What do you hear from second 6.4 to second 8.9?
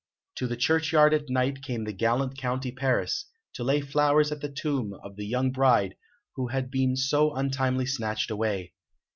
had been so untimely snatched away.